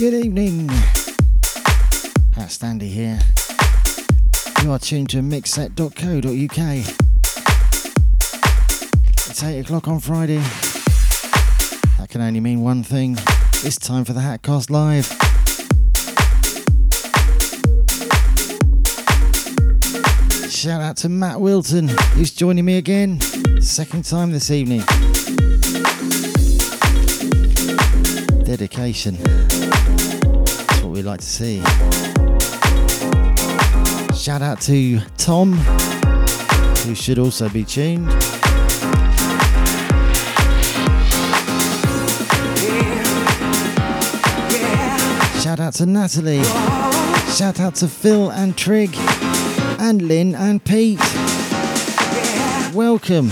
[0.00, 0.66] Good evening.
[2.32, 3.18] Hat Standy here.
[4.62, 6.96] You are tuned to mixset.co.uk.
[9.28, 10.38] It's 8 o'clock on Friday.
[11.98, 13.18] That can only mean one thing.
[13.62, 15.04] It's time for the Hatcast Live.
[20.50, 23.20] Shout out to Matt Wilton, who's joining me again.
[23.60, 24.80] Second time this evening.
[28.44, 29.18] Dedication.
[31.00, 31.62] We like to see.
[34.14, 35.54] Shout out to Tom,
[36.84, 38.10] who should also be tuned.
[45.40, 46.44] Shout out to Natalie.
[47.34, 48.94] Shout out to Phil and Trig
[49.78, 51.00] and Lynn and Pete.
[52.74, 53.30] Welcome.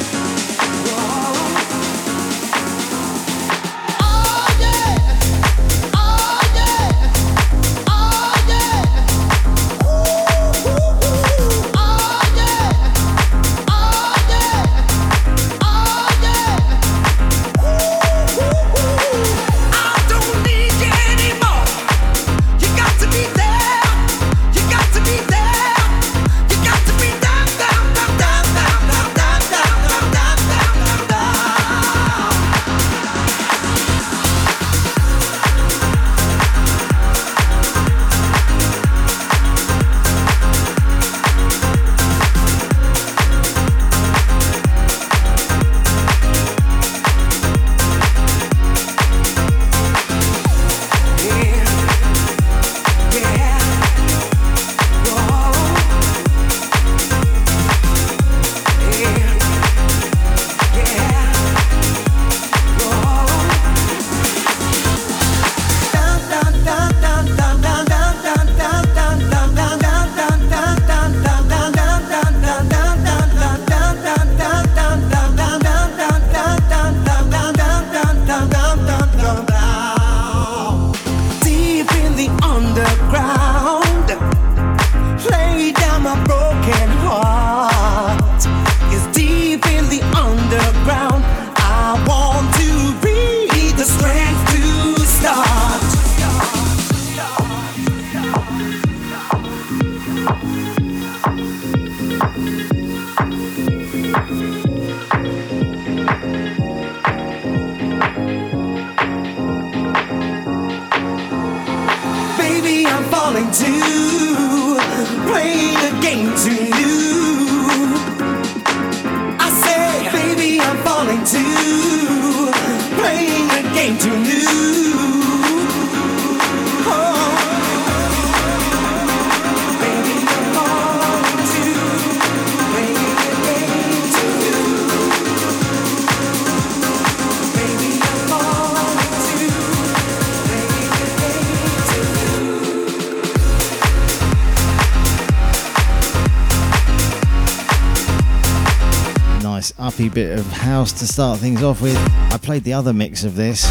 [150.19, 151.97] Bit of house to start things off with.
[152.33, 153.63] I played the other mix of this.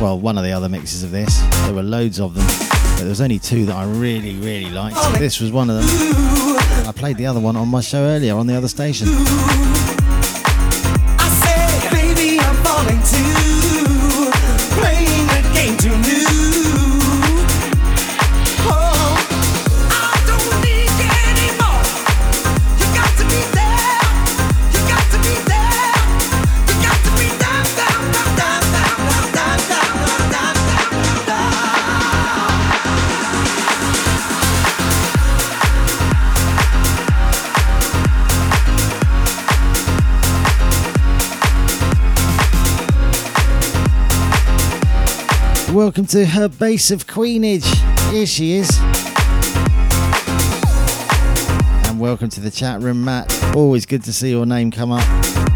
[0.00, 1.40] Well, one of the other mixes of this.
[1.66, 4.96] There were loads of them, but there was only two that I really, really liked.
[5.18, 5.84] This was one of them.
[6.88, 9.08] I played the other one on my show earlier on the other station.
[45.82, 47.66] Welcome to her base of Queenage.
[48.12, 48.70] Here she is.
[51.88, 53.56] And welcome to the chat room, Matt.
[53.56, 55.51] Always good to see your name come up.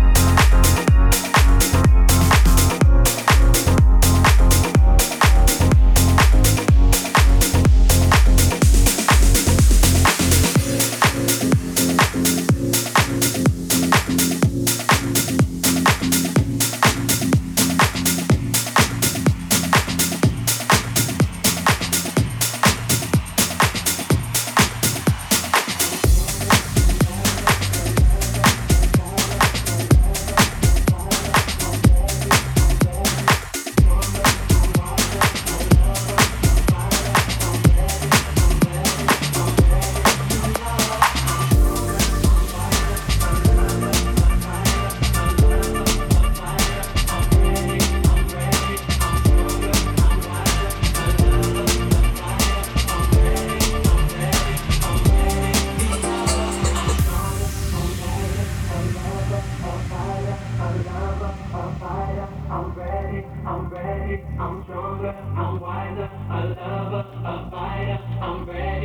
[66.56, 68.75] lover, a fighter, I'm ready.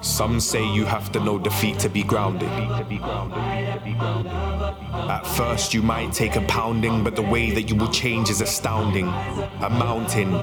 [0.00, 2.48] Some say you have to know defeat to be grounded.
[5.08, 8.40] At first, you might take a pounding, but the way that you will change is
[8.40, 9.06] astounding.
[9.06, 10.34] A mountain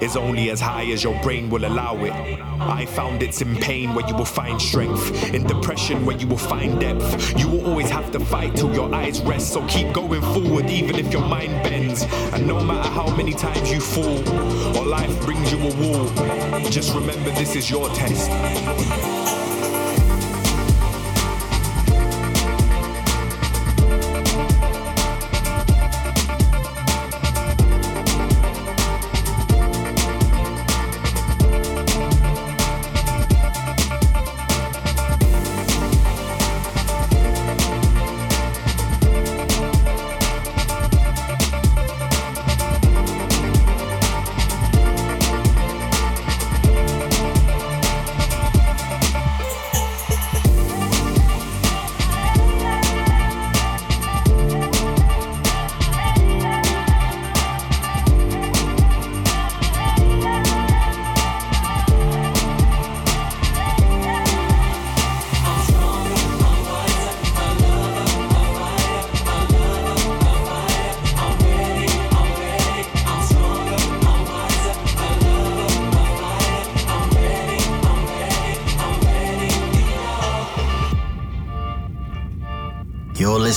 [0.00, 2.12] is only as high as your brain will allow it.
[2.60, 6.38] I found it's in pain where you will find strength, in depression where you will
[6.38, 7.38] find depth.
[7.38, 10.96] You will always have to fight till your eyes rest, so keep going forward even
[10.96, 12.02] if your mind bends.
[12.32, 14.18] And no matter how many times you fall,
[14.76, 15.99] or life brings you a wall
[16.70, 19.39] just remember this is your test.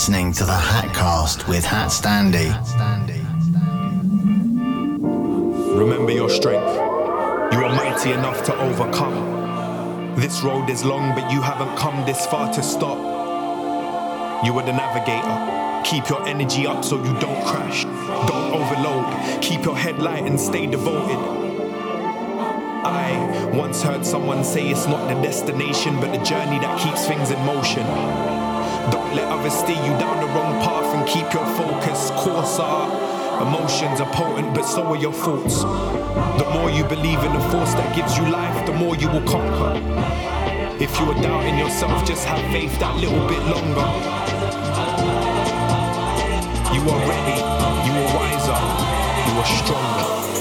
[0.04, 2.52] Listening to the Hatcast with Hat Standy.
[5.80, 6.76] Remember your strength.
[7.54, 10.18] You are mighty enough to overcome.
[10.18, 12.98] This road is long, but you haven't come this far to stop.
[14.46, 15.90] You are the navigator.
[15.90, 17.86] Keep your energy up so you don't crash.
[17.86, 19.42] Don't overload.
[19.42, 21.18] Keep your head light and stay devoted.
[22.86, 27.32] I once heard someone say it's not the destination, but the journey that keeps things
[27.32, 28.53] in motion.
[28.92, 32.12] Don't let others steer you down the wrong path and keep your focus.
[32.12, 35.64] Course are emotions are potent, but so are your thoughts.
[35.64, 39.28] The more you believe in the force that gives you life, the more you will
[39.28, 39.74] conquer.
[40.80, 43.90] If you are doubting yourself, just have faith that little bit longer.
[46.76, 47.40] You are ready,
[47.88, 48.60] you are wiser,
[49.28, 50.33] you are stronger.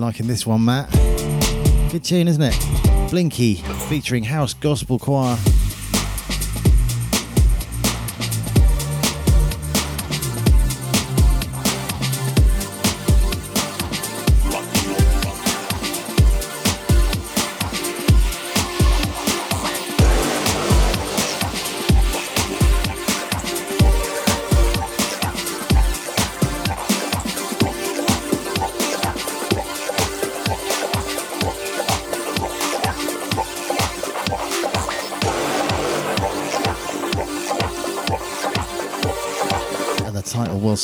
[0.00, 0.90] Liking this one, Matt.
[1.92, 2.54] Good tune, isn't it?
[3.10, 5.36] Blinkie featuring House Gospel Choir.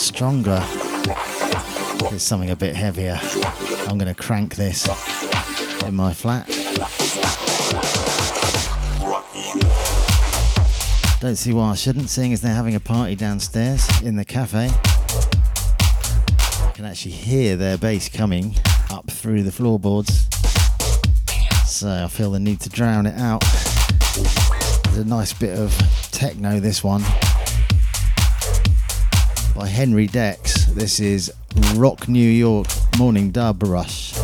[0.07, 0.63] Stronger.
[2.13, 3.19] It's something a bit heavier.
[3.89, 4.87] I'm going to crank this
[5.85, 6.47] in my flat.
[11.21, 14.71] Don't see why I shouldn't, seeing as they're having a party downstairs in the cafe.
[16.65, 18.55] I can actually hear their bass coming
[18.91, 20.29] up through the floorboards.
[21.67, 23.43] So I feel the need to drown it out.
[24.85, 25.77] There's a nice bit of
[26.13, 27.03] techno, this one
[29.57, 30.67] by Henry Dex.
[30.67, 31.33] This is
[31.77, 32.67] Rock New York
[32.99, 34.15] Morning Dub Rush.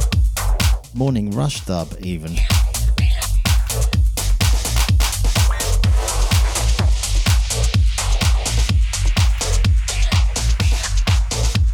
[0.93, 2.37] Morning Rush Dub, even.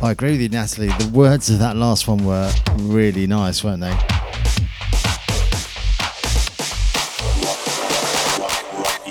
[0.01, 0.87] I agree with you, Natalie.
[0.87, 3.99] The words of that last one were really nice, weren't they?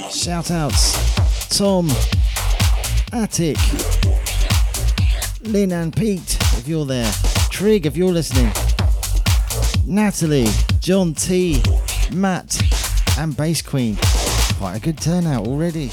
[0.10, 1.90] Shout outs, Tom,
[3.12, 3.58] Attic.
[5.48, 7.10] Lynn and Pete, if you're there,
[7.50, 8.52] Trig, if you're listening,
[9.86, 10.48] Natalie,
[10.82, 11.64] John T,
[12.12, 12.62] Matt,
[13.18, 13.98] and Bass Queen.
[14.58, 15.90] Quite a good turnout already.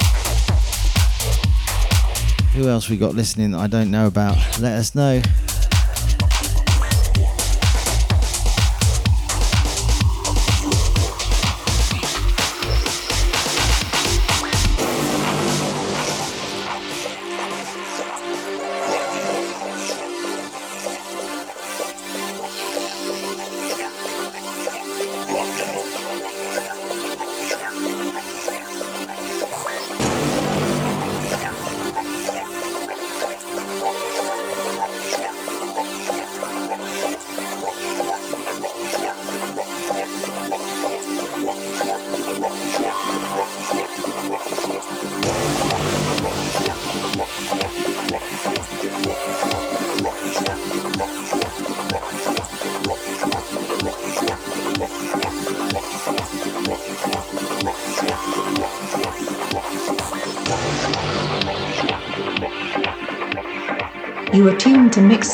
[2.53, 4.35] Who else we got listening that I don't know about?
[4.59, 5.21] Let us know.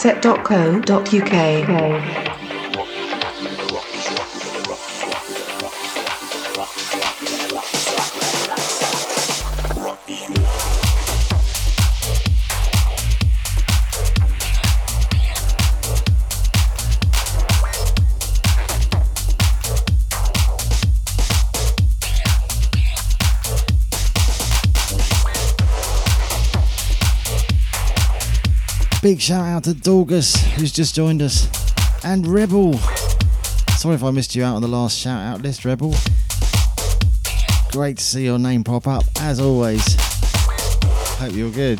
[0.03, 2.30] Tuned to
[29.21, 31.47] Shout out to Dorgus, who's just joined us,
[32.03, 32.73] and Rebel.
[33.77, 35.93] Sorry if I missed you out on the last shout out list, Rebel.
[37.71, 39.95] Great to see your name pop up, as always.
[41.19, 41.79] Hope you're good.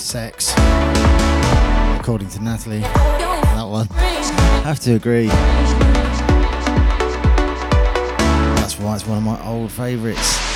[0.00, 0.54] Sex,
[2.00, 2.80] according to Natalie.
[2.80, 3.86] That one.
[4.64, 5.26] Have to agree.
[8.56, 10.49] That's why it's one of my old favourites.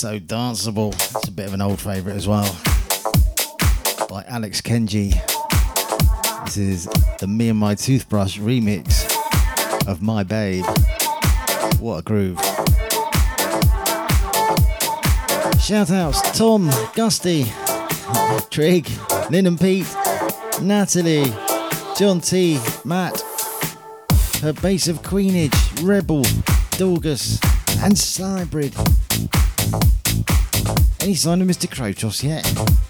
[0.00, 0.94] So danceable.
[0.94, 2.50] It's a bit of an old favourite as well.
[4.08, 5.12] By Alex Kenji.
[6.46, 9.04] This is the Me and My Toothbrush remix
[9.86, 10.64] of My Babe.
[11.80, 12.38] What a groove.
[15.60, 17.44] Shout outs Tom, Gusty,
[18.48, 18.88] Trig,
[19.28, 19.94] Lynn and Pete,
[20.62, 21.30] Natalie,
[21.98, 23.22] John T, Matt,
[24.40, 26.22] her base of Queenage, Rebel,
[26.78, 27.38] Dorgus,
[27.84, 28.74] and Cybrid.
[31.10, 31.66] Any sign of Mr.
[31.66, 32.89] Krotos yet?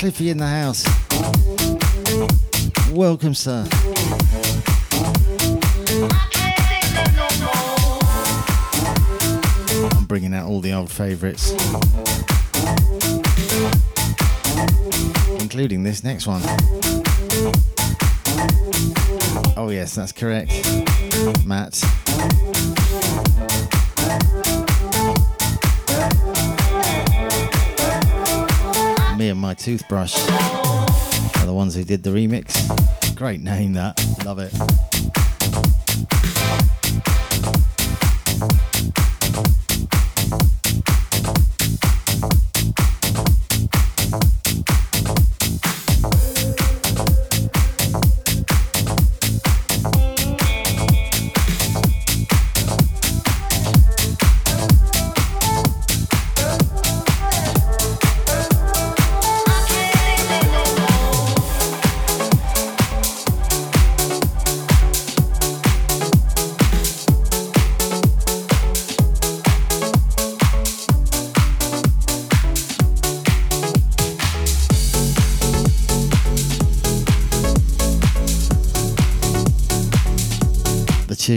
[0.00, 0.82] Cliffy in the house.
[2.90, 3.68] Welcome, sir.
[9.94, 11.52] I'm bringing out all the old favourites,
[15.38, 16.40] including this next one.
[19.58, 20.50] Oh, yes, that's correct,
[21.44, 21.78] Matt.
[29.60, 30.16] Toothbrush
[31.38, 32.66] are the ones who did the remix.
[33.14, 34.89] Great name that, love it.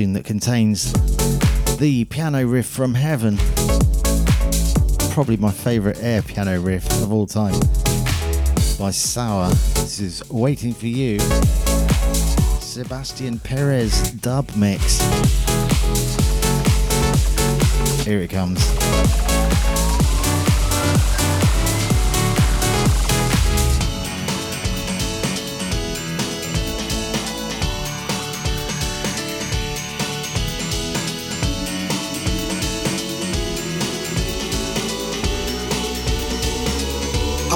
[0.04, 0.92] Tune that contains
[1.78, 3.38] the piano riff from Heaven.
[5.12, 7.58] Probably my favourite air piano riff of all time
[8.80, 9.50] by Sour.
[9.50, 11.20] This is Waiting for You.
[12.60, 15.00] Sebastian Perez dub mix.
[18.04, 19.23] Here it comes.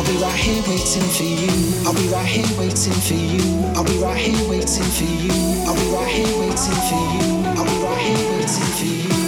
[0.08, 1.52] Be right here waiting for you.
[1.86, 3.43] I'll be right here waiting for you.
[3.76, 5.32] I'll be right here waiting for you.
[5.67, 7.43] I'll be right here waiting for you.
[7.58, 9.27] I'll be right here waiting for you.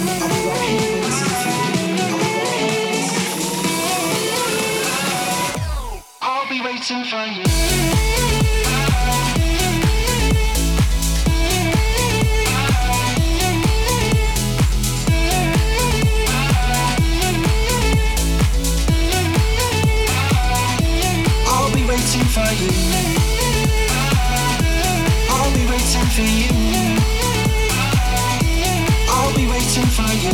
[29.70, 30.30] Waiting for you.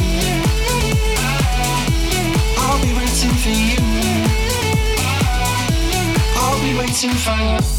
[2.58, 3.76] I'll be waiting for you.
[6.36, 7.75] I'll be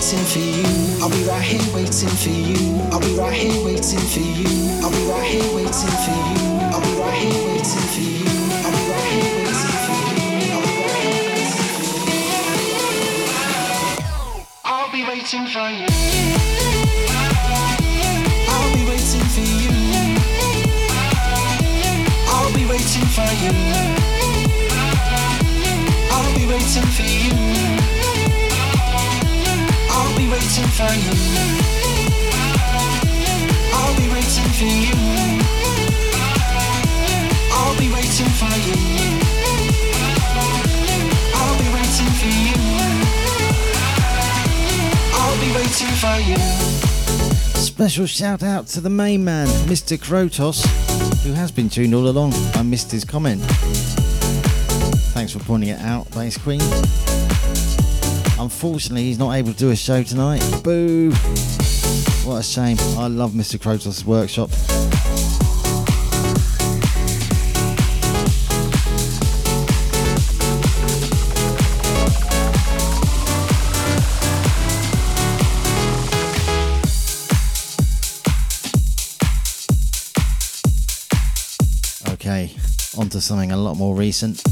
[0.00, 0.64] waiting for you.
[1.02, 2.80] I'll be right here waiting for you.
[2.90, 4.48] I'll be right here waiting for you.
[4.80, 6.40] I'll be right here waiting for you.
[6.72, 8.30] I'll be right here waiting for you.
[14.64, 15.86] I'll be waiting for you.
[18.48, 19.74] I'll be waiting for you.
[22.32, 23.52] I'll be waiting for you.
[26.10, 27.79] I'll be waiting for you
[30.50, 31.12] waiting for you.
[33.72, 34.94] I'll be waiting for you.
[37.52, 38.74] I'll be waiting for you.
[41.34, 42.56] I'll be waiting for you.
[45.14, 46.38] I'll be waiting for you.
[47.60, 49.96] Special shout out to the main man, Mr.
[49.96, 50.66] Krotos,
[51.22, 52.32] who has been tuned all along.
[52.54, 53.40] I missed his comment.
[55.14, 56.60] Thanks for pointing it out, Bass Queen.
[58.40, 60.42] Unfortunately, he's not able to do a show tonight.
[60.64, 61.10] Boo!
[62.24, 62.78] What a shame.
[62.96, 63.58] I love Mr.
[63.58, 64.48] Krotos' workshop.
[82.14, 82.54] Okay,
[82.96, 84.42] on to something a lot more recent.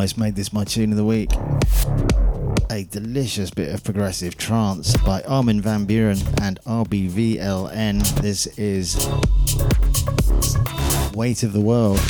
[0.00, 1.30] Almost made this my tune of the week.
[2.70, 8.00] A delicious bit of progressive trance by Armin van Buuren and RBVLN.
[8.22, 8.96] This is
[11.14, 12.00] Weight of the World.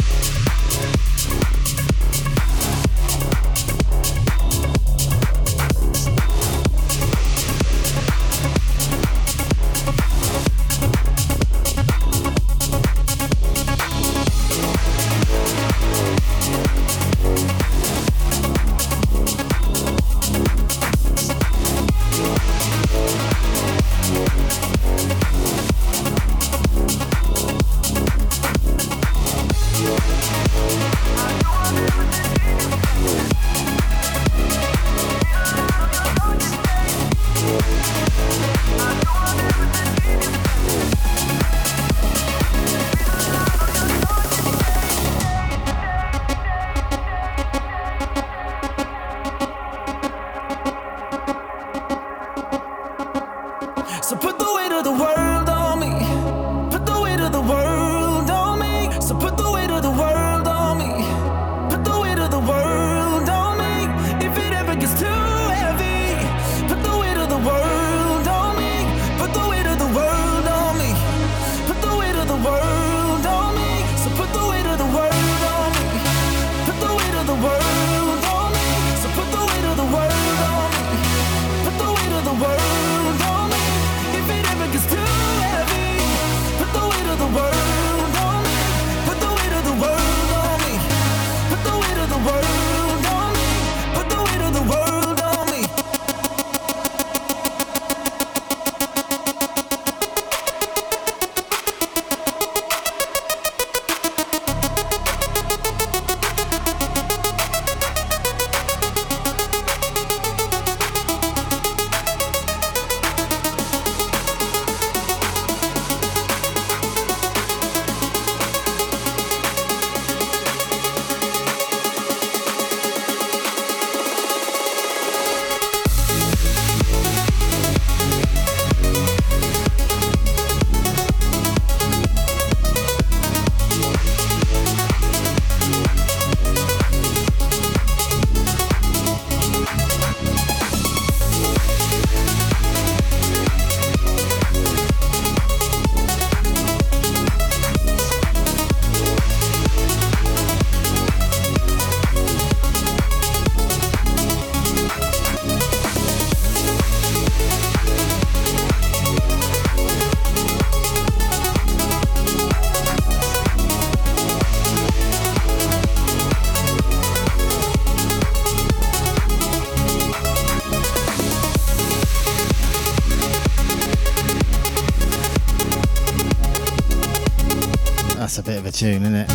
[178.73, 179.31] Tune, isn't it?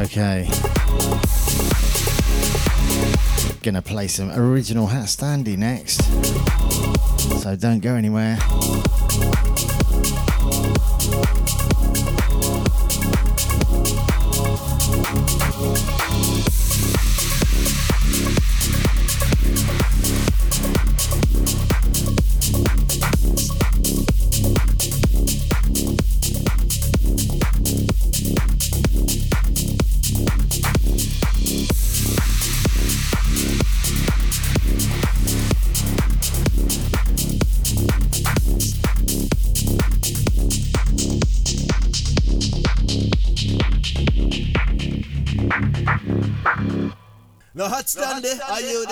[0.00, 0.48] Okay.
[3.62, 6.00] Gonna play some original HatStandy next
[7.42, 8.38] so don't go anywhere.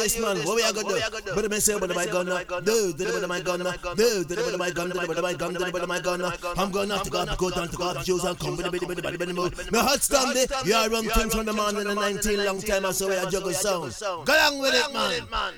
[0.02, 0.36] This man.
[0.44, 1.34] What we are gonna do?
[1.34, 2.26] But me say, but my gun,
[2.64, 3.60] do, do, but my gun,
[3.96, 6.32] do, do, but my gun, do, but my gun, do, but my gun.
[6.56, 8.70] I'm gonna have to go, go down to go off shoes and come with the
[8.70, 9.72] body, body, body, body, move.
[9.72, 10.50] Me hot stand it.
[10.64, 12.86] You are run things from the man in the 19 long time.
[12.86, 13.96] I saw we are juggle sound.
[14.00, 15.54] Go along with it, man.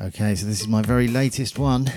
[0.00, 1.92] Okay, so this is my very latest one.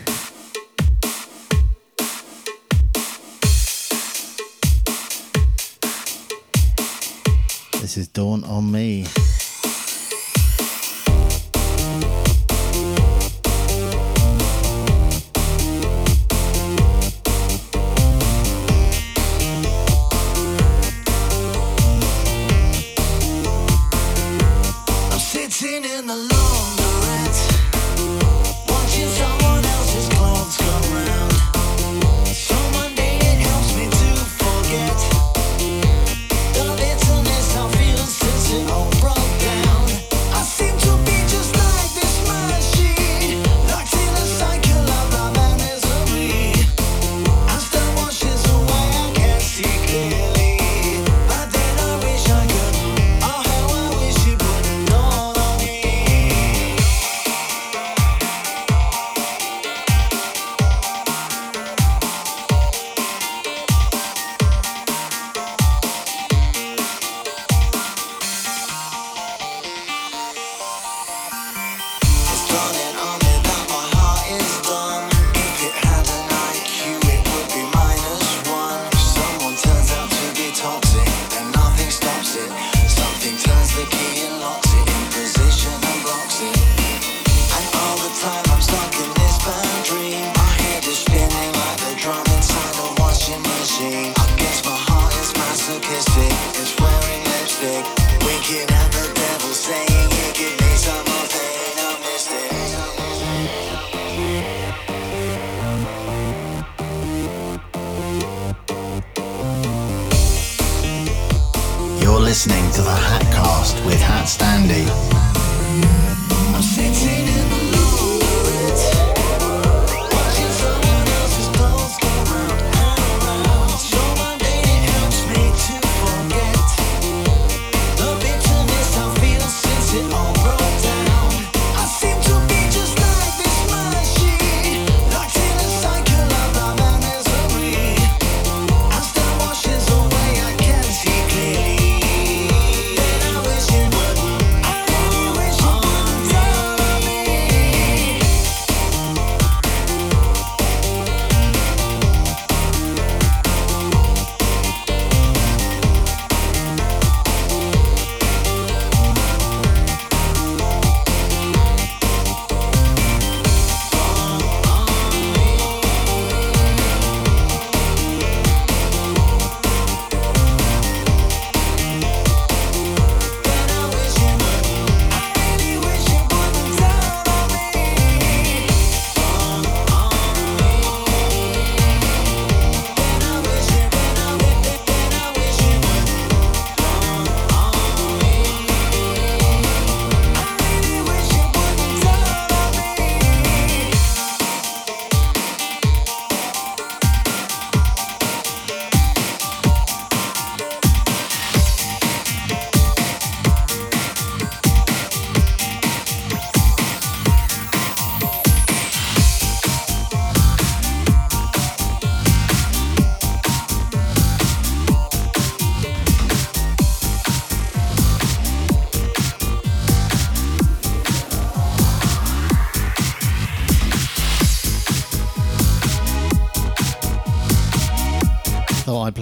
[7.79, 9.05] This is Dawn on Me.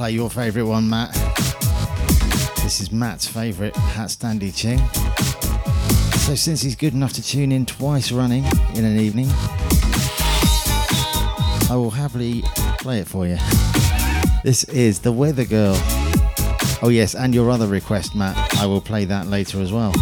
[0.01, 1.13] Play your favourite one, Matt.
[2.63, 4.79] This is Matt's favourite HatStandy tune.
[6.21, 8.43] So, since he's good enough to tune in twice running
[8.73, 9.27] in an evening,
[11.69, 12.41] I will happily
[12.79, 13.37] play it for you.
[14.43, 15.75] This is The Weather Girl.
[16.81, 18.55] Oh, yes, and your other request, Matt.
[18.55, 19.93] I will play that later as well.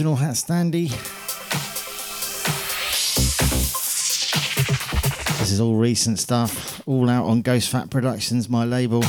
[0.00, 0.88] Original HatStandy.
[5.38, 9.04] This is all recent stuff, all out on Ghost Fat Productions, my label.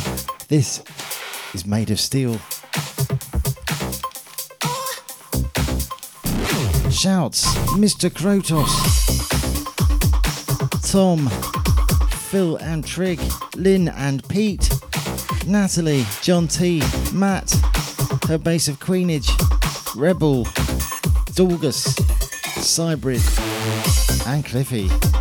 [0.49, 0.83] This
[1.53, 2.33] is Maid of Steel.
[6.91, 7.45] Shouts,
[7.77, 8.09] Mr.
[8.09, 8.67] Krotos,
[10.91, 11.29] Tom,
[12.09, 13.21] Phil and Trig,
[13.55, 14.69] Lynn and Pete,
[15.47, 16.83] Natalie, John T,
[17.13, 17.49] Matt,
[18.27, 19.29] her base of Queenage,
[19.95, 20.45] Rebel,
[21.33, 21.95] Dorgus,
[22.61, 23.21] Cybrid,
[24.27, 25.20] and Cliffy.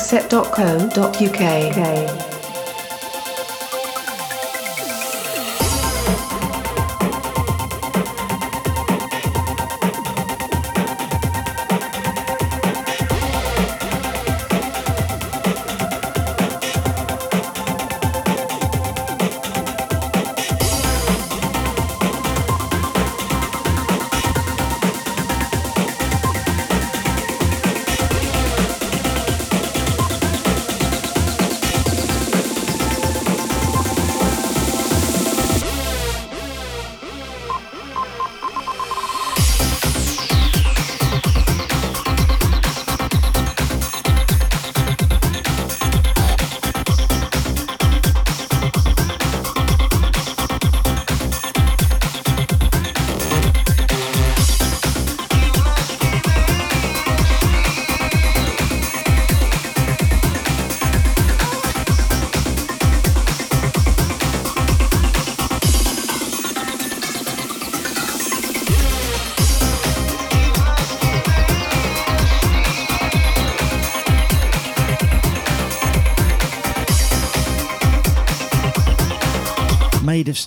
[0.00, 1.40] mixset.co.uk.
[1.76, 2.29] Maid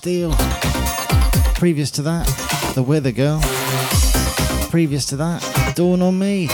[0.03, 0.35] Steel.
[1.55, 2.27] Previous to that,
[2.75, 3.39] The Weather Girl.
[4.69, 5.41] Previous to that,
[5.77, 6.49] Dawn on Me.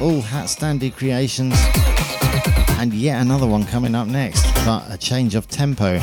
[0.00, 1.56] All HatStandy creations.
[2.78, 5.98] And yet another one coming up next, but a change of tempo.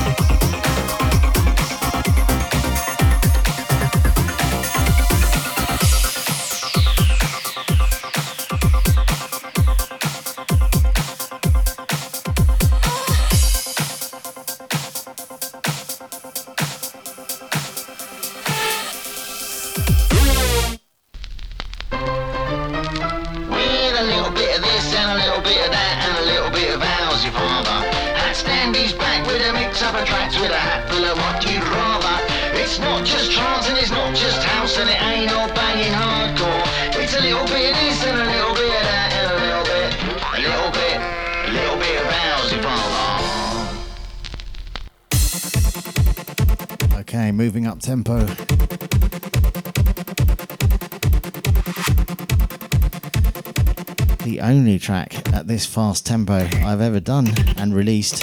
[54.24, 58.22] the only track at this fast tempo I've ever done and released.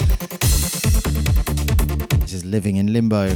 [2.20, 3.34] This is Living in Limbo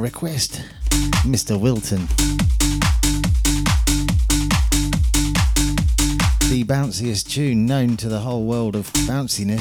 [0.00, 0.62] request,
[1.24, 1.60] Mr.
[1.60, 2.06] Wilton.
[6.48, 9.60] The bounciest tune known to the whole world of bounciness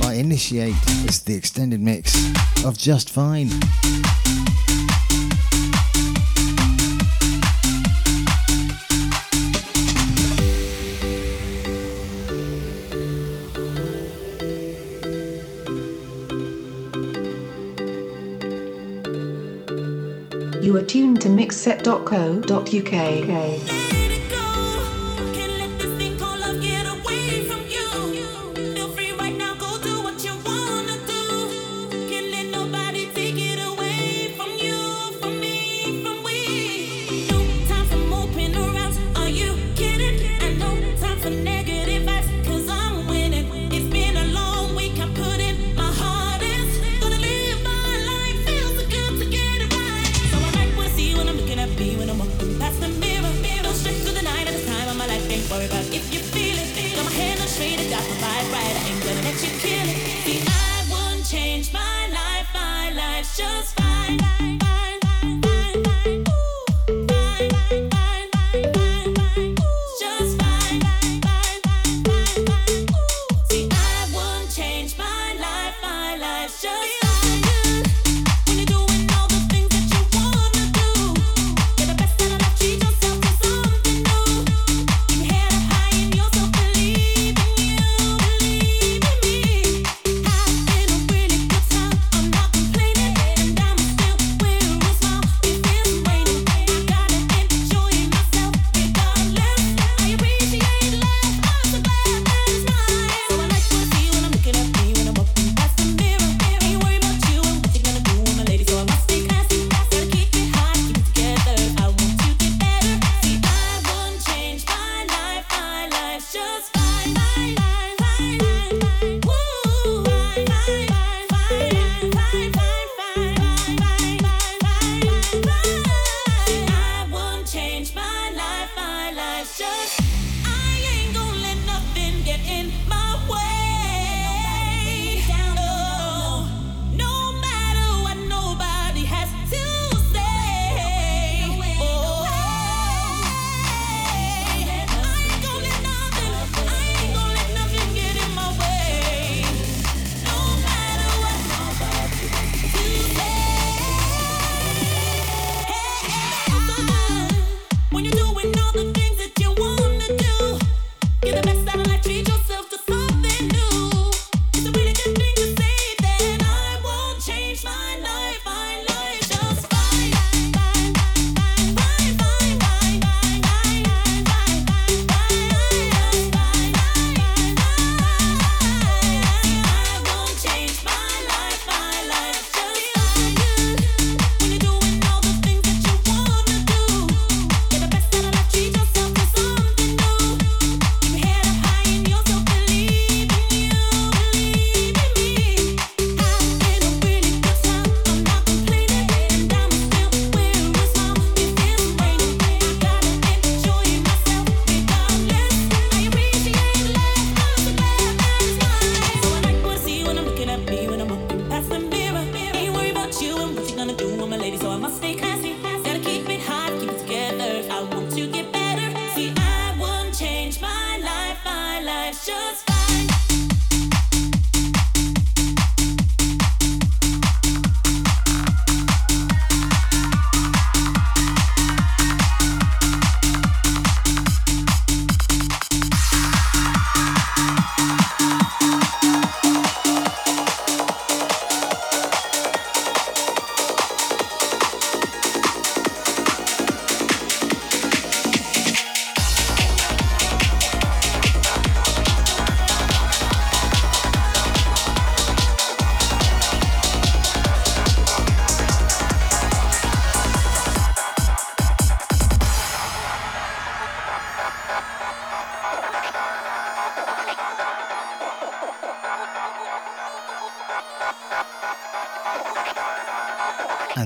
[0.00, 1.06] by Initi8.
[1.06, 2.16] It's the extended mix
[2.64, 3.50] of Just Fine.
[20.70, 22.52] You are tuned to mixset.co.uk.
[22.70, 23.89] Okay.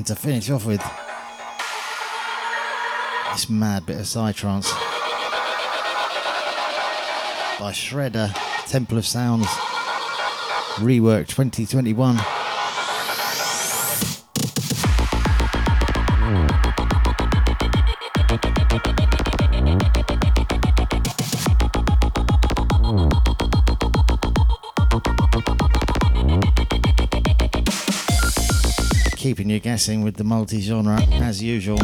[0.04, 0.82] And to finish off with.
[3.32, 4.70] This mad bit of psytrance
[7.58, 8.30] by Shredd'er,
[8.66, 9.46] Temple of Sounds,
[10.76, 12.33] rework 2021.
[29.74, 31.80] Guessing with the multi genre as usual.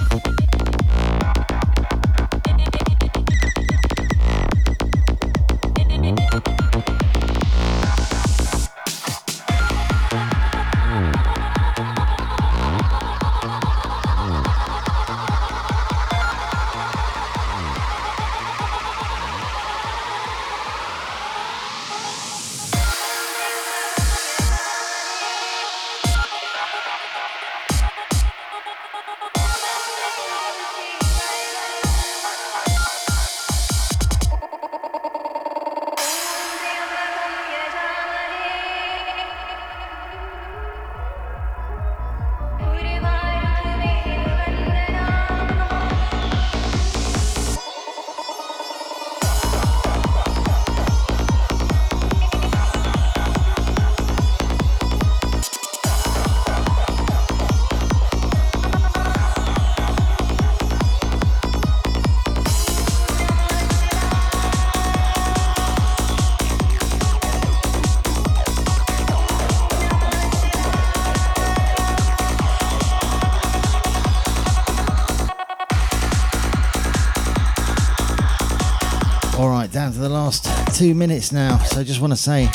[80.80, 82.48] Two minutes now, so I just want to say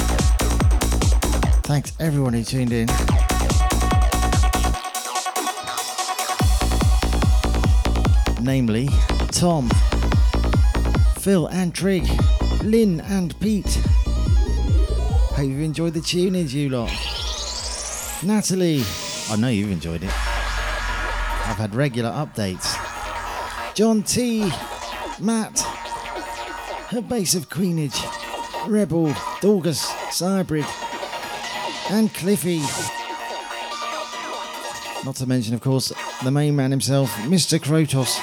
[1.61, 2.87] thanks everyone who tuned in.
[8.43, 8.89] Namely,
[9.29, 9.69] Tom,
[11.19, 12.09] Phil and Trig,
[12.63, 13.75] Lynn and Pete.
[15.35, 16.89] Hope you've enjoyed the tunings, you lot.
[18.23, 18.81] Natalie,
[19.29, 20.09] I know you've enjoyed it.
[20.09, 22.75] I've had regular updates.
[23.75, 24.51] John T,
[25.19, 25.59] Matt,
[26.89, 27.99] her base of Queenage,
[28.67, 29.07] Rebel,
[29.41, 30.65] Dorgus, Cybrid,
[31.89, 32.59] and Cliffy.
[35.05, 35.91] Not to mention, of course,
[36.23, 37.59] the main man himself, Mr.
[37.59, 38.17] Krotos,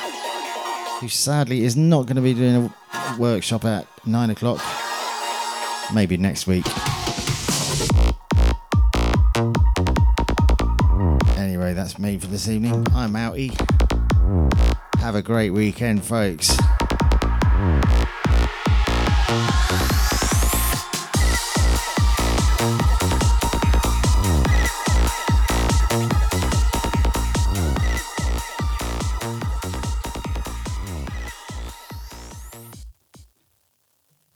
[1.01, 4.61] who sadly is not going to be doing a workshop at 9 o'clock.
[5.95, 6.67] Maybe next week.
[11.37, 12.87] Anyway, that's me for this evening.
[12.95, 13.53] I'm outie.
[14.99, 16.57] Have a great weekend, folks.